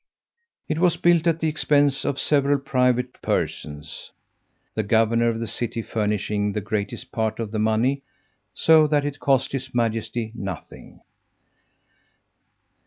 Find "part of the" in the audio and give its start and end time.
7.11-7.59